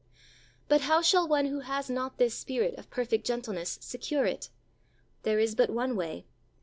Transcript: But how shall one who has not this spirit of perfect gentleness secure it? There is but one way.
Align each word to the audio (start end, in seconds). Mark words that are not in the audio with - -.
But 0.67 0.81
how 0.81 1.03
shall 1.03 1.27
one 1.27 1.45
who 1.45 1.59
has 1.59 1.87
not 1.87 2.17
this 2.17 2.33
spirit 2.33 2.73
of 2.79 2.89
perfect 2.89 3.23
gentleness 3.23 3.77
secure 3.83 4.25
it? 4.25 4.49
There 5.21 5.37
is 5.37 5.53
but 5.53 5.69
one 5.69 5.95
way. 5.95 6.25